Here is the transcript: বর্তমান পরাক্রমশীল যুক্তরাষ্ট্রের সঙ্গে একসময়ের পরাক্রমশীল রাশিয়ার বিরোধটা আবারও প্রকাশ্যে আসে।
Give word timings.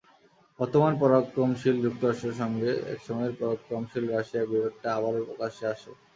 বর্তমান 0.59 0.93
পরাক্রমশীল 1.01 1.75
যুক্তরাষ্ট্রের 1.85 2.39
সঙ্গে 2.41 2.69
একসময়ের 2.93 3.33
পরাক্রমশীল 3.39 4.03
রাশিয়ার 4.07 4.49
বিরোধটা 4.51 4.87
আবারও 4.97 5.27
প্রকাশ্যে 5.29 5.65
আসে। 5.73 5.91